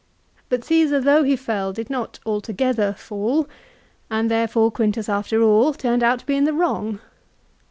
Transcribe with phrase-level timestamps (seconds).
[0.49, 3.47] But Caesar though he fell, did not altogether fall,
[4.09, 6.99] and therefore Quintus after all turned out to be in the wrong.